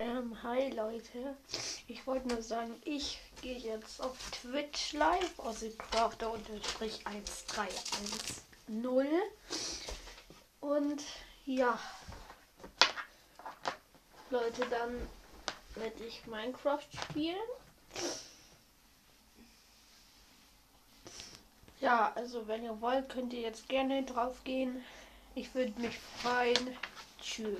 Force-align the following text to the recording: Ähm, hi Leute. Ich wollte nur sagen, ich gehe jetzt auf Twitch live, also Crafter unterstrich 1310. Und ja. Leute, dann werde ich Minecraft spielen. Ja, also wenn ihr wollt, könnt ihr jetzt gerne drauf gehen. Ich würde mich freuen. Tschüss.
Ähm, 0.00 0.36
hi 0.42 0.70
Leute. 0.70 1.36
Ich 1.86 2.06
wollte 2.06 2.28
nur 2.28 2.40
sagen, 2.40 2.74
ich 2.86 3.20
gehe 3.42 3.58
jetzt 3.58 4.00
auf 4.00 4.16
Twitch 4.30 4.94
live, 4.94 5.38
also 5.40 5.68
Crafter 5.76 6.32
unterstrich 6.32 7.06
1310. 7.06 9.06
Und 10.62 11.02
ja. 11.44 11.78
Leute, 14.30 14.66
dann 14.70 15.06
werde 15.74 16.02
ich 16.02 16.26
Minecraft 16.26 16.88
spielen. 17.10 17.36
Ja, 21.80 22.12
also 22.14 22.48
wenn 22.48 22.64
ihr 22.64 22.80
wollt, 22.80 23.10
könnt 23.10 23.34
ihr 23.34 23.42
jetzt 23.42 23.68
gerne 23.68 24.02
drauf 24.04 24.42
gehen. 24.44 24.82
Ich 25.34 25.54
würde 25.54 25.78
mich 25.78 25.98
freuen. 25.98 26.74
Tschüss. 27.20 27.58